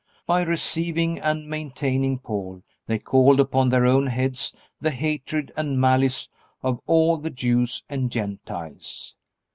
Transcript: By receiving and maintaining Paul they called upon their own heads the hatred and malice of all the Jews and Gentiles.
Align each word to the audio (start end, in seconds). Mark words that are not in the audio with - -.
By 0.25 0.41
receiving 0.41 1.19
and 1.19 1.47
maintaining 1.47 2.17
Paul 2.17 2.63
they 2.87 2.97
called 2.97 3.39
upon 3.39 3.69
their 3.69 3.85
own 3.85 4.07
heads 4.07 4.55
the 4.79 4.89
hatred 4.89 5.51
and 5.55 5.79
malice 5.79 6.27
of 6.63 6.79
all 6.87 7.17
the 7.17 7.29
Jews 7.29 7.83
and 7.87 8.11
Gentiles. 8.11 9.13